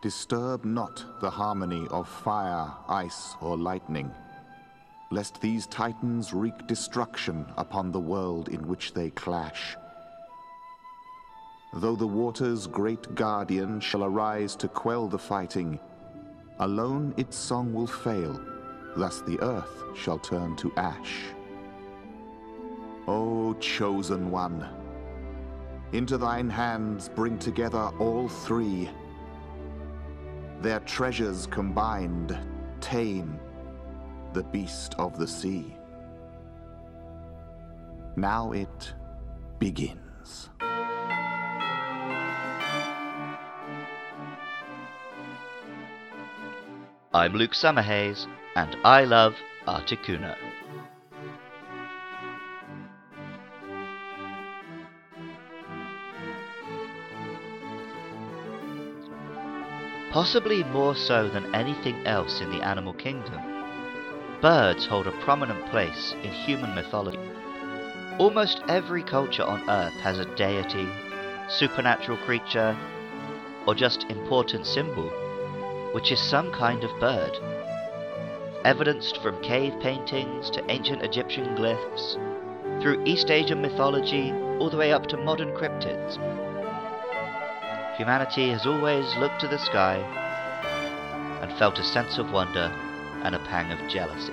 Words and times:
Disturb 0.00 0.64
not 0.64 1.04
the 1.20 1.28
harmony 1.28 1.88
of 1.90 2.08
fire, 2.08 2.72
ice, 2.88 3.34
or 3.40 3.58
lightning, 3.58 4.12
lest 5.10 5.40
these 5.40 5.66
titans 5.66 6.32
wreak 6.32 6.68
destruction 6.68 7.44
upon 7.56 7.90
the 7.90 7.98
world 7.98 8.48
in 8.48 8.68
which 8.68 8.94
they 8.94 9.10
clash. 9.10 9.76
Though 11.74 11.96
the 11.96 12.06
water's 12.06 12.68
great 12.68 13.12
guardian 13.16 13.80
shall 13.80 14.04
arise 14.04 14.54
to 14.56 14.68
quell 14.68 15.08
the 15.08 15.18
fighting, 15.18 15.80
alone 16.60 17.12
its 17.16 17.36
song 17.36 17.74
will 17.74 17.88
fail, 17.88 18.40
thus 18.96 19.20
the 19.22 19.40
earth 19.40 19.82
shall 19.96 20.20
turn 20.20 20.54
to 20.56 20.72
ash. 20.76 21.24
O 23.08 23.52
chosen 23.54 24.30
one, 24.30 24.64
into 25.92 26.18
thine 26.18 26.48
hands 26.48 27.08
bring 27.08 27.36
together 27.36 27.90
all 27.98 28.28
three. 28.28 28.88
Their 30.60 30.80
treasures 30.80 31.46
combined 31.46 32.36
tame 32.80 33.38
the 34.32 34.42
beast 34.42 34.96
of 34.98 35.16
the 35.16 35.26
sea. 35.26 35.76
Now 38.16 38.50
it 38.50 38.92
begins. 39.60 40.50
I'm 47.14 47.32
Luke 47.34 47.52
Summerhays, 47.52 48.26
and 48.56 48.76
I 48.84 49.04
love 49.04 49.36
Articuno. 49.66 50.36
Possibly 60.10 60.64
more 60.64 60.94
so 60.94 61.28
than 61.28 61.54
anything 61.54 62.06
else 62.06 62.40
in 62.40 62.50
the 62.50 62.62
animal 62.62 62.94
kingdom, 62.94 63.40
birds 64.40 64.86
hold 64.86 65.06
a 65.06 65.12
prominent 65.20 65.64
place 65.70 66.14
in 66.22 66.30
human 66.32 66.74
mythology. 66.74 67.18
Almost 68.18 68.62
every 68.68 69.02
culture 69.02 69.44
on 69.44 69.68
Earth 69.68 69.94
has 70.00 70.18
a 70.18 70.34
deity, 70.36 70.88
supernatural 71.48 72.18
creature, 72.18 72.76
or 73.66 73.74
just 73.74 74.04
important 74.10 74.66
symbol 74.66 75.10
which 75.92 76.12
is 76.12 76.20
some 76.20 76.52
kind 76.52 76.84
of 76.84 77.00
bird. 77.00 77.38
Evidenced 78.64 79.18
from 79.22 79.40
cave 79.42 79.74
paintings 79.80 80.50
to 80.50 80.70
ancient 80.70 81.02
Egyptian 81.02 81.56
glyphs, 81.56 82.16
through 82.82 83.02
East 83.04 83.30
Asian 83.30 83.62
mythology, 83.62 84.32
all 84.58 84.68
the 84.68 84.76
way 84.76 84.92
up 84.92 85.06
to 85.06 85.16
modern 85.16 85.50
cryptids. 85.56 86.18
Humanity 87.98 88.50
has 88.50 88.64
always 88.64 89.16
looked 89.16 89.40
to 89.40 89.48
the 89.48 89.58
sky 89.58 89.96
and 91.42 91.52
felt 91.58 91.80
a 91.80 91.82
sense 91.82 92.16
of 92.16 92.30
wonder 92.30 92.72
and 93.24 93.34
a 93.34 93.40
pang 93.40 93.72
of 93.72 93.90
jealousy. 93.90 94.32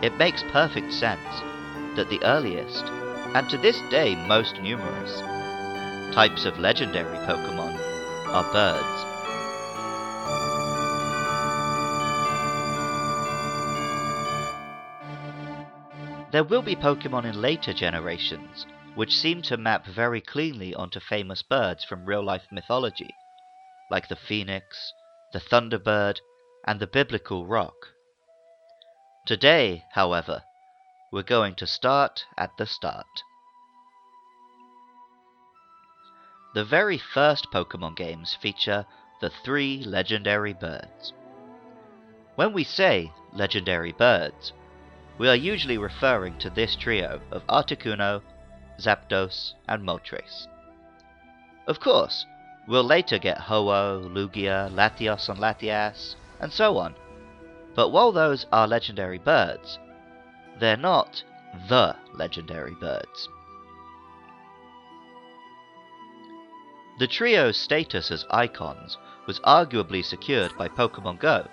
It 0.00 0.16
makes 0.16 0.42
perfect 0.52 0.90
sense 0.90 1.20
that 1.96 2.08
the 2.08 2.24
earliest, 2.24 2.84
and 3.34 3.46
to 3.50 3.58
this 3.58 3.78
day 3.90 4.14
most 4.26 4.58
numerous, 4.62 5.20
types 6.14 6.46
of 6.46 6.58
legendary 6.58 7.18
Pokemon 7.26 7.78
are 8.28 8.52
birds. 8.54 9.04
There 16.32 16.44
will 16.44 16.62
be 16.62 16.74
Pokemon 16.74 17.26
in 17.26 17.38
later 17.42 17.74
generations 17.74 18.64
which 18.94 19.16
seem 19.16 19.42
to 19.42 19.56
map 19.56 19.86
very 19.86 20.20
cleanly 20.20 20.74
onto 20.74 21.00
famous 21.00 21.42
birds 21.42 21.84
from 21.84 22.04
real 22.04 22.22
life 22.22 22.46
mythology, 22.50 23.14
like 23.90 24.08
the 24.08 24.16
phoenix, 24.16 24.92
the 25.32 25.40
thunderbird, 25.40 26.18
and 26.64 26.80
the 26.80 26.86
biblical 26.86 27.46
roc. 27.46 27.74
Today, 29.26 29.84
however, 29.92 30.42
we're 31.12 31.22
going 31.22 31.54
to 31.56 31.66
start 31.66 32.24
at 32.36 32.56
the 32.56 32.66
start. 32.66 33.22
The 36.54 36.64
very 36.64 36.98
first 36.98 37.46
Pokemon 37.52 37.96
games 37.96 38.36
feature 38.40 38.84
the 39.20 39.30
three 39.30 39.84
legendary 39.84 40.52
birds. 40.52 41.12
When 42.34 42.52
we 42.52 42.64
say 42.64 43.12
legendary 43.32 43.92
birds, 43.92 44.52
we 45.18 45.28
are 45.28 45.36
usually 45.36 45.78
referring 45.78 46.38
to 46.38 46.50
this 46.50 46.74
trio 46.74 47.20
of 47.30 47.46
Articuno, 47.46 48.22
Zapdos, 48.80 49.54
and 49.68 49.82
Moltres. 49.82 50.48
Of 51.66 51.78
course, 51.80 52.26
we'll 52.66 52.84
later 52.84 53.18
get 53.18 53.38
Ho-Oh, 53.38 54.02
Lugia, 54.08 54.70
Latios 54.72 55.28
and 55.28 55.38
Latias, 55.38 56.16
and 56.40 56.52
so 56.52 56.78
on. 56.78 56.94
But 57.74 57.90
while 57.90 58.12
those 58.12 58.46
are 58.52 58.66
legendary 58.66 59.18
birds, 59.18 59.78
they're 60.58 60.76
not 60.76 61.22
the 61.68 61.96
legendary 62.14 62.74
birds. 62.74 63.28
The 66.98 67.08
trio's 67.08 67.56
status 67.56 68.10
as 68.10 68.26
icons 68.30 68.98
was 69.26 69.40
arguably 69.40 70.04
secured 70.04 70.56
by 70.58 70.68
Pokemon 70.68 71.18
Go, 71.18 71.48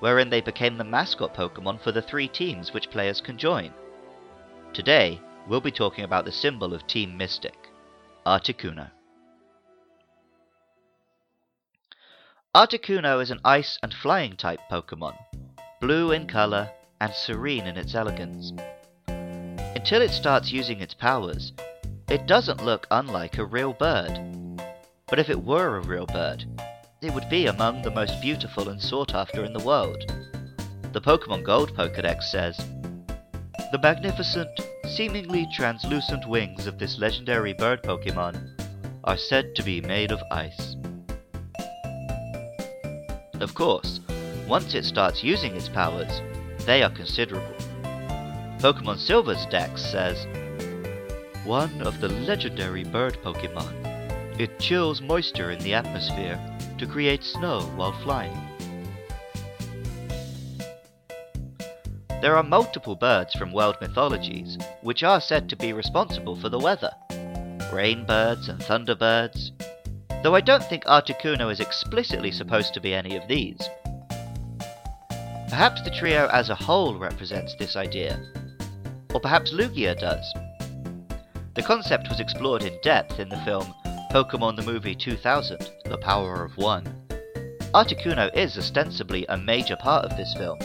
wherein 0.00 0.28
they 0.28 0.40
became 0.40 0.76
the 0.76 0.84
mascot 0.84 1.34
Pokemon 1.34 1.80
for 1.80 1.92
the 1.92 2.02
three 2.02 2.26
teams 2.26 2.72
which 2.72 2.90
players 2.90 3.20
can 3.20 3.38
join. 3.38 3.72
Today, 4.72 5.20
we'll 5.48 5.60
be 5.60 5.70
talking 5.70 6.04
about 6.04 6.24
the 6.24 6.32
symbol 6.32 6.74
of 6.74 6.86
Team 6.86 7.16
Mystic, 7.16 7.68
Articuno. 8.26 8.90
Articuno 12.54 13.22
is 13.22 13.30
an 13.30 13.40
ice 13.44 13.78
and 13.82 13.92
flying 13.94 14.36
type 14.36 14.60
Pokemon, 14.70 15.16
blue 15.80 16.12
in 16.12 16.26
colour 16.26 16.70
and 17.00 17.12
serene 17.12 17.66
in 17.66 17.76
its 17.76 17.94
elegance. 17.94 18.52
Until 19.08 20.02
it 20.02 20.10
starts 20.10 20.52
using 20.52 20.80
its 20.80 20.94
powers, 20.94 21.52
it 22.08 22.26
doesn't 22.26 22.64
look 22.64 22.86
unlike 22.90 23.38
a 23.38 23.44
real 23.44 23.72
bird. 23.72 24.58
But 25.08 25.18
if 25.18 25.28
it 25.28 25.42
were 25.42 25.76
a 25.76 25.86
real 25.86 26.06
bird, 26.06 26.44
it 27.00 27.12
would 27.12 27.28
be 27.28 27.46
among 27.46 27.82
the 27.82 27.90
most 27.90 28.20
beautiful 28.20 28.68
and 28.68 28.80
sought 28.80 29.14
after 29.14 29.44
in 29.44 29.52
the 29.52 29.64
world. 29.64 30.04
The 30.92 31.00
Pokemon 31.00 31.42
Gold 31.42 31.74
Pokedex 31.74 32.24
says 32.24 32.56
The 33.72 33.80
magnificent, 33.82 34.60
seemingly 34.96 35.48
translucent 35.50 36.28
wings 36.28 36.66
of 36.66 36.78
this 36.78 36.98
legendary 36.98 37.54
bird 37.54 37.82
Pokemon 37.82 38.36
are 39.04 39.16
said 39.16 39.54
to 39.54 39.62
be 39.62 39.80
made 39.80 40.12
of 40.12 40.22
ice. 40.30 40.76
Of 43.40 43.54
course, 43.54 44.00
once 44.46 44.74
it 44.74 44.84
starts 44.84 45.24
using 45.24 45.56
its 45.56 45.68
powers, 45.68 46.20
they 46.66 46.82
are 46.82 46.90
considerable. 46.90 47.54
Pokemon 48.58 48.98
Silver's 48.98 49.46
dex 49.46 49.82
says 49.82 50.26
One 51.44 51.80
of 51.82 52.00
the 52.02 52.08
legendary 52.08 52.84
bird 52.84 53.16
Pokemon. 53.24 54.38
It 54.38 54.58
chills 54.58 55.00
moisture 55.00 55.52
in 55.52 55.58
the 55.60 55.72
atmosphere 55.72 56.38
to 56.76 56.86
create 56.86 57.24
snow 57.24 57.62
while 57.76 57.98
flying. 58.02 58.51
There 62.22 62.36
are 62.36 62.44
multiple 62.44 62.94
birds 62.94 63.34
from 63.34 63.50
world 63.52 63.78
mythologies 63.80 64.56
which 64.82 65.02
are 65.02 65.20
said 65.20 65.48
to 65.48 65.56
be 65.56 65.72
responsible 65.72 66.36
for 66.36 66.48
the 66.48 66.58
weather. 66.58 66.92
Rainbirds 67.72 68.48
and 68.48 68.60
thunderbirds, 68.60 69.50
though 70.22 70.36
I 70.36 70.40
don't 70.40 70.62
think 70.62 70.84
Articuno 70.84 71.50
is 71.50 71.58
explicitly 71.58 72.30
supposed 72.30 72.74
to 72.74 72.80
be 72.80 72.94
any 72.94 73.16
of 73.16 73.26
these. 73.26 73.58
Perhaps 75.48 75.82
the 75.82 75.90
trio 75.90 76.28
as 76.28 76.48
a 76.48 76.54
whole 76.54 76.96
represents 76.96 77.56
this 77.56 77.74
idea, 77.74 78.24
or 79.12 79.18
perhaps 79.18 79.52
Lugia 79.52 79.98
does. 79.98 80.32
The 81.56 81.62
concept 81.62 82.08
was 82.08 82.20
explored 82.20 82.62
in 82.62 82.78
depth 82.84 83.18
in 83.18 83.30
the 83.30 83.42
film 83.44 83.74
Pokemon 84.12 84.54
the 84.54 84.62
Movie 84.62 84.94
2000, 84.94 85.72
The 85.86 85.98
Power 85.98 86.44
of 86.44 86.56
One. 86.56 86.86
Articuno 87.74 88.32
is 88.32 88.56
ostensibly 88.56 89.26
a 89.28 89.36
major 89.36 89.74
part 89.74 90.04
of 90.04 90.16
this 90.16 90.32
film, 90.34 90.60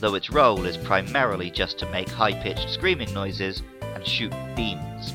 though 0.00 0.14
its 0.14 0.30
role 0.30 0.64
is 0.64 0.76
primarily 0.76 1.50
just 1.50 1.78
to 1.78 1.90
make 1.90 2.08
high 2.08 2.32
pitched 2.32 2.70
screaming 2.70 3.12
noises 3.12 3.62
and 3.82 4.06
shoot 4.06 4.32
beams. 4.54 5.14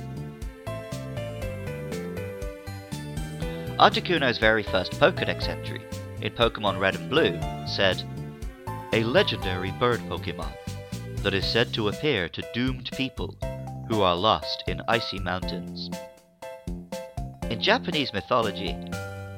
Articuno's 3.79 4.37
very 4.37 4.63
first 4.63 4.91
Pokedex 4.93 5.47
entry, 5.47 5.81
in 6.21 6.31
Pokemon 6.33 6.79
Red 6.79 6.95
and 6.95 7.09
Blue, 7.09 7.39
said, 7.65 8.03
A 8.93 9.03
legendary 9.03 9.71
bird 9.71 9.99
Pokemon 10.01 10.53
that 11.23 11.33
is 11.33 11.45
said 11.45 11.73
to 11.73 11.87
appear 11.87 12.29
to 12.29 12.43
doomed 12.53 12.89
people 12.95 13.35
who 13.89 14.01
are 14.01 14.15
lost 14.15 14.63
in 14.67 14.81
icy 14.87 15.19
mountains. 15.19 15.89
In 17.49 17.61
Japanese 17.61 18.13
mythology, 18.13 18.77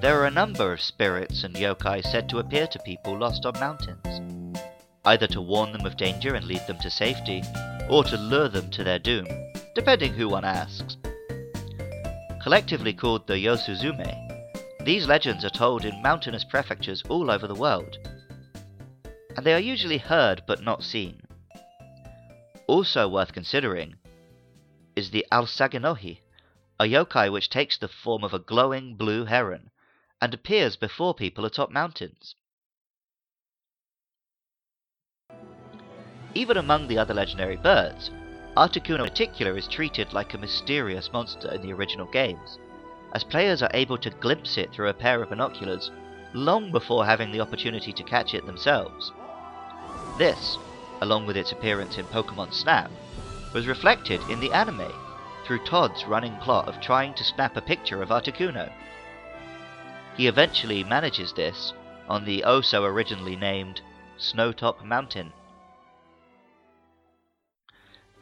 there 0.01 0.19
are 0.19 0.25
a 0.25 0.31
number 0.31 0.71
of 0.71 0.81
spirits 0.81 1.43
and 1.43 1.55
yokai 1.55 2.03
said 2.03 2.29
to 2.29 2.39
appear 2.39 2.67
to 2.67 2.79
people 2.79 3.17
lost 3.17 3.45
on 3.45 3.59
mountains, 3.59 4.21
either 5.05 5.27
to 5.27 5.41
warn 5.41 5.71
them 5.71 5.85
of 5.85 5.97
danger 5.97 6.35
and 6.35 6.45
lead 6.45 6.65
them 6.67 6.77
to 6.79 6.89
safety, 6.89 7.43
or 7.89 8.03
to 8.03 8.17
lure 8.17 8.49
them 8.49 8.69
to 8.71 8.83
their 8.83 8.99
doom, 8.99 9.27
depending 9.75 10.13
who 10.13 10.27
one 10.27 10.45
asks. 10.45 10.97
Collectively 12.41 12.93
called 12.93 13.25
the 13.27 13.33
Yosuzume, 13.33 14.13
These 14.83 15.07
legends 15.07 15.43
are 15.43 15.49
told 15.49 15.85
in 15.85 16.01
mountainous 16.01 16.43
prefectures 16.43 17.03
all 17.09 17.31
over 17.31 17.47
the 17.47 17.55
world, 17.55 17.97
and 19.35 19.45
they 19.45 19.53
are 19.53 19.59
usually 19.59 19.97
heard 19.97 20.43
but 20.47 20.63
not 20.63 20.83
seen. 20.83 21.21
Also 22.67 23.07
worth 23.07 23.33
considering 23.33 23.95
is 24.95 25.11
the 25.11 25.25
Aosaginohi, 25.31 26.19
a 26.79 26.85
yokai 26.85 27.31
which 27.31 27.49
takes 27.49 27.77
the 27.77 27.87
form 27.87 28.23
of 28.23 28.33
a 28.33 28.39
glowing 28.39 28.95
blue 28.95 29.25
heron 29.25 29.69
and 30.21 30.33
appears 30.33 30.75
before 30.75 31.13
people 31.13 31.45
atop 31.45 31.69
mountains. 31.69 32.35
Even 36.35 36.57
among 36.57 36.87
the 36.87 36.97
other 36.97 37.13
legendary 37.13 37.55
birds, 37.55 38.11
Articuno 38.57 38.99
in 38.99 39.09
particular 39.09 39.57
is 39.57 39.67
treated 39.67 40.11
like 40.11 40.33
a 40.33 40.37
mysterious 40.37 41.11
monster 41.13 41.49
in 41.53 41.61
the 41.61 41.71
original 41.71 42.07
games, 42.07 42.59
as 43.13 43.23
players 43.23 43.63
are 43.63 43.71
able 43.73 43.97
to 43.97 44.09
glimpse 44.09 44.57
it 44.57 44.73
through 44.73 44.89
a 44.89 44.93
pair 44.93 45.23
of 45.23 45.29
binoculars 45.29 45.91
long 46.33 46.73
before 46.73 47.05
having 47.05 47.31
the 47.31 47.39
opportunity 47.39 47.93
to 47.93 48.03
catch 48.03 48.33
it 48.33 48.45
themselves. 48.45 49.13
This, 50.17 50.57
along 51.01 51.25
with 51.25 51.37
its 51.37 51.53
appearance 51.53 51.97
in 51.97 52.05
Pokemon 52.07 52.53
Snap, 52.53 52.91
was 53.53 53.65
reflected 53.65 54.21
in 54.29 54.41
the 54.41 54.51
anime 54.51 54.91
through 55.45 55.63
Todd's 55.63 56.05
running 56.05 56.35
plot 56.37 56.67
of 56.67 56.81
trying 56.81 57.13
to 57.13 57.23
snap 57.23 57.55
a 57.55 57.61
picture 57.61 58.01
of 58.01 58.09
Articuno. 58.09 58.69
He 60.17 60.27
eventually 60.27 60.83
manages 60.83 61.31
this 61.31 61.71
on 62.09 62.25
the 62.25 62.43
oh 62.43 62.59
so 62.59 62.83
originally 62.83 63.37
named 63.37 63.79
Snowtop 64.17 64.83
Mountain. 64.83 65.31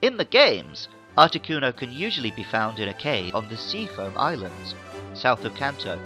In 0.03 0.17
the 0.17 0.25
games, 0.25 0.89
Articuno 1.17 1.73
can 1.73 1.89
usually 1.89 2.31
be 2.31 2.43
found 2.43 2.77
in 2.77 2.89
a 2.89 2.93
cave 2.93 3.33
on 3.33 3.47
the 3.47 3.55
Seafoam 3.55 4.17
Islands, 4.17 4.75
south 5.13 5.45
of 5.45 5.55
Kanto. 5.55 5.97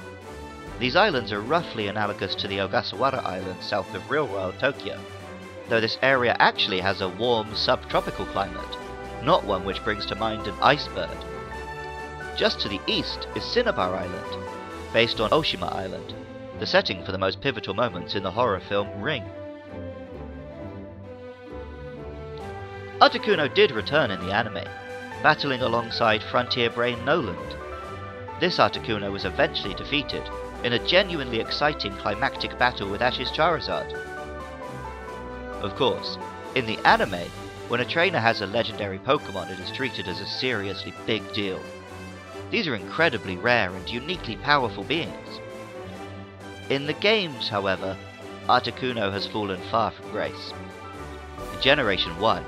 These 0.78 0.96
islands 0.96 1.32
are 1.32 1.42
roughly 1.42 1.88
analogous 1.88 2.36
to 2.36 2.48
the 2.48 2.60
Ogasawara 2.60 3.26
Islands 3.26 3.66
south 3.66 3.92
of 3.96 4.12
real 4.12 4.28
world 4.28 4.54
Tokyo, 4.60 5.00
though 5.68 5.82
this 5.82 5.98
area 6.04 6.36
actually 6.38 6.80
has 6.80 7.02
a 7.02 7.10
warm 7.10 7.56
subtropical 7.56 8.28
climate 8.28 8.78
not 9.24 9.44
one 9.44 9.66
which 9.66 9.84
brings 9.84 10.06
to 10.06 10.16
mind 10.16 10.46
an 10.46 10.56
iceberg. 10.62 11.18
Just 12.38 12.60
to 12.60 12.70
the 12.70 12.80
east 12.86 13.28
is 13.36 13.44
Cinnabar 13.44 13.96
Island, 13.96 14.46
based 14.94 15.20
on 15.20 15.32
Oshima 15.32 15.74
Island, 15.74 16.14
the 16.60 16.68
setting 16.68 17.04
for 17.04 17.12
the 17.12 17.18
most 17.18 17.42
pivotal 17.42 17.74
moments 17.74 18.14
in 18.14 18.22
the 18.22 18.30
horror 18.30 18.60
film 18.60 19.02
Ring. 19.02 19.24
Articuno 23.00 23.48
did 23.54 23.70
return 23.70 24.10
in 24.10 24.20
the 24.26 24.34
anime, 24.34 24.68
battling 25.22 25.62
alongside 25.62 26.24
Frontier 26.24 26.72
Brain 26.72 27.06
Noland. 27.06 27.56
This 28.40 28.58
Articuno 28.58 29.12
was 29.12 29.24
eventually 29.24 29.76
defeated 29.76 30.24
in 30.64 30.74
a 30.74 30.84
genuinely 30.84 31.40
exciting 31.40 31.96
climactic 31.98 32.58
battle 32.58 32.90
with 32.90 33.04
Ash's 33.04 33.30
Charizard. 33.30 33.94
Of 35.62 35.76
course, 35.76 36.18
in 36.56 36.66
the 36.66 36.80
anime, 36.88 37.30
when 37.68 37.82
a 37.82 37.86
trainer 37.86 38.18
has 38.18 38.42
a 38.42 38.48
legendary 38.48 38.98
Pokemon, 38.98 39.52
it 39.52 39.60
is 39.60 39.70
treated 39.70 40.08
as 40.08 40.20
a 40.20 40.26
seriously 40.26 40.92
big 41.06 41.32
deal. 41.34 41.62
These 42.50 42.68
are 42.68 42.74
incredibly 42.74 43.38
rare 43.38 43.70
and 43.76 43.88
uniquely 43.88 44.38
powerful 44.38 44.84
beings. 44.84 45.40
In 46.72 46.88
the 46.88 46.94
games, 46.94 47.48
however, 47.48 47.96
Articuno 48.48 49.12
has 49.12 49.28
fallen 49.28 49.62
far 49.70 49.92
from 49.92 50.10
grace. 50.10 50.52
In 51.54 51.62
Generation 51.62 52.18
1, 52.20 52.44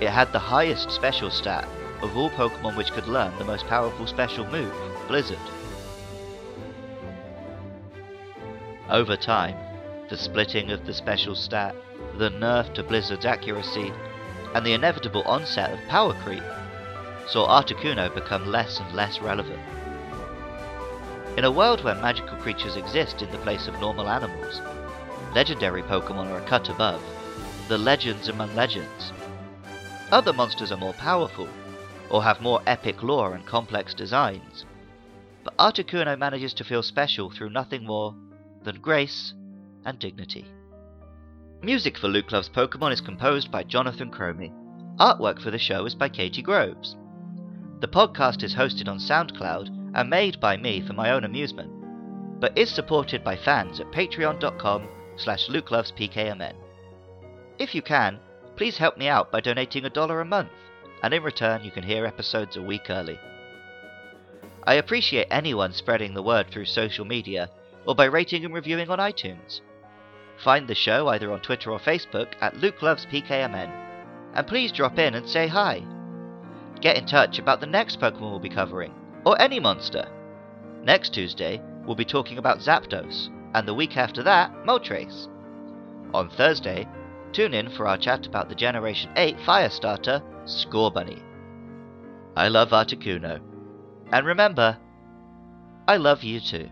it 0.00 0.10
had 0.10 0.32
the 0.32 0.38
highest 0.38 0.90
special 0.90 1.30
stat 1.30 1.66
of 2.02 2.16
all 2.16 2.30
Pokemon 2.30 2.76
which 2.76 2.92
could 2.92 3.08
learn 3.08 3.36
the 3.38 3.44
most 3.44 3.66
powerful 3.66 4.06
special 4.06 4.46
move, 4.46 4.72
Blizzard. 5.08 5.38
Over 8.88 9.16
time, 9.16 9.56
the 10.08 10.16
splitting 10.16 10.70
of 10.70 10.86
the 10.86 10.94
special 10.94 11.34
stat, 11.34 11.74
the 12.16 12.30
nerf 12.30 12.72
to 12.74 12.82
Blizzard's 12.82 13.26
accuracy, 13.26 13.92
and 14.54 14.64
the 14.64 14.72
inevitable 14.72 15.22
onset 15.24 15.72
of 15.72 15.88
power 15.88 16.14
creep 16.22 16.42
saw 17.26 17.46
Articuno 17.48 18.14
become 18.14 18.46
less 18.46 18.78
and 18.78 18.94
less 18.94 19.20
relevant. 19.20 19.60
In 21.36 21.44
a 21.44 21.50
world 21.50 21.84
where 21.84 21.94
magical 21.96 22.36
creatures 22.38 22.76
exist 22.76 23.20
in 23.20 23.30
the 23.30 23.38
place 23.38 23.68
of 23.68 23.78
normal 23.80 24.08
animals, 24.08 24.60
legendary 25.34 25.82
Pokemon 25.82 26.30
are 26.30 26.38
a 26.38 26.48
cut 26.48 26.68
above, 26.68 27.02
the 27.68 27.76
legends 27.76 28.28
among 28.28 28.54
legends. 28.54 29.12
Other 30.10 30.32
monsters 30.32 30.72
are 30.72 30.78
more 30.78 30.94
powerful, 30.94 31.48
or 32.10 32.22
have 32.22 32.40
more 32.40 32.62
epic 32.66 33.02
lore 33.02 33.34
and 33.34 33.44
complex 33.44 33.92
designs, 33.92 34.64
but 35.44 35.56
Articuno 35.58 36.18
manages 36.18 36.54
to 36.54 36.64
feel 36.64 36.82
special 36.82 37.30
through 37.30 37.50
nothing 37.50 37.84
more 37.84 38.14
than 38.62 38.80
grace 38.80 39.34
and 39.84 39.98
dignity. 39.98 40.46
Music 41.62 41.98
for 41.98 42.08
Luke 42.08 42.32
Loves 42.32 42.48
Pokemon 42.48 42.92
is 42.92 43.00
composed 43.00 43.50
by 43.50 43.62
Jonathan 43.62 44.10
Cromie. 44.10 44.52
Artwork 44.98 45.42
for 45.42 45.50
the 45.50 45.58
show 45.58 45.84
is 45.84 45.94
by 45.94 46.08
Katie 46.08 46.42
Groves. 46.42 46.96
The 47.80 47.88
podcast 47.88 48.42
is 48.42 48.54
hosted 48.54 48.88
on 48.88 48.98
SoundCloud 48.98 49.92
and 49.94 50.08
made 50.08 50.40
by 50.40 50.56
me 50.56 50.80
for 50.80 50.94
my 50.94 51.10
own 51.10 51.24
amusement, 51.24 51.70
but 52.40 52.56
is 52.56 52.70
supported 52.70 53.22
by 53.22 53.36
fans 53.36 53.78
at 53.78 53.92
patreon.com 53.92 54.88
slash 55.16 55.48
lukelovespkmn. 55.48 56.54
If 57.58 57.74
you 57.74 57.82
can, 57.82 58.20
please 58.58 58.76
help 58.76 58.98
me 58.98 59.06
out 59.06 59.30
by 59.30 59.40
donating 59.40 59.84
a 59.84 59.90
dollar 59.90 60.20
a 60.20 60.24
month, 60.24 60.50
and 61.04 61.14
in 61.14 61.22
return 61.22 61.62
you 61.62 61.70
can 61.70 61.84
hear 61.84 62.04
episodes 62.04 62.56
a 62.56 62.62
week 62.62 62.90
early. 62.90 63.16
I 64.64 64.74
appreciate 64.74 65.28
anyone 65.30 65.72
spreading 65.72 66.12
the 66.12 66.24
word 66.24 66.50
through 66.50 66.64
social 66.64 67.04
media 67.04 67.50
or 67.86 67.94
by 67.94 68.06
rating 68.06 68.44
and 68.44 68.52
reviewing 68.52 68.90
on 68.90 68.98
iTunes. 68.98 69.60
Find 70.42 70.66
the 70.66 70.74
show 70.74 71.06
either 71.06 71.30
on 71.30 71.40
Twitter 71.40 71.70
or 71.70 71.78
Facebook 71.78 72.32
at 72.40 72.56
Luke 72.56 72.82
Loves 72.82 73.06
PKMN, 73.06 73.70
and 74.34 74.46
please 74.48 74.72
drop 74.72 74.98
in 74.98 75.14
and 75.14 75.28
say 75.28 75.46
hi. 75.46 75.84
Get 76.80 76.96
in 76.96 77.06
touch 77.06 77.38
about 77.38 77.60
the 77.60 77.66
next 77.66 78.00
Pokemon 78.00 78.30
we'll 78.30 78.40
be 78.40 78.48
covering, 78.48 78.92
or 79.24 79.40
any 79.40 79.60
monster. 79.60 80.08
Next 80.82 81.14
Tuesday, 81.14 81.62
we'll 81.86 81.94
be 81.94 82.04
talking 82.04 82.38
about 82.38 82.58
Zapdos, 82.58 83.28
and 83.54 83.68
the 83.68 83.74
week 83.74 83.96
after 83.96 84.24
that, 84.24 84.52
Moltres. 84.64 85.28
On 86.12 86.28
Thursday, 86.30 86.88
tune 87.32 87.54
in 87.54 87.70
for 87.70 87.86
our 87.86 87.98
chat 87.98 88.26
about 88.26 88.48
the 88.48 88.54
Generation 88.54 89.10
8 89.16 89.38
Fire 89.40 89.70
Starter, 89.70 90.22
Scorbunny. 90.44 91.22
I 92.36 92.48
love 92.48 92.70
Articuno. 92.70 93.40
And 94.12 94.26
remember, 94.26 94.78
I 95.86 95.96
love 95.96 96.22
you 96.22 96.40
too. 96.40 96.68